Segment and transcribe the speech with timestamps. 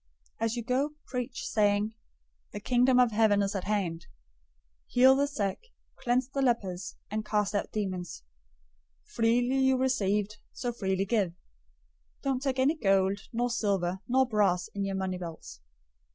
[0.41, 1.93] 010:007 As you go, preach, saying,
[2.53, 4.07] 'The Kingdom of Heaven is at hand!'
[4.87, 5.67] 010:008 Heal the sick,
[5.99, 8.23] cleanse the lepers{TR adds", raise the dead"}, and cast out demons.
[9.03, 11.33] Freely you received, so freely give.
[12.23, 15.59] 010:009 Don't take any gold, nor silver, nor brass in your money belts.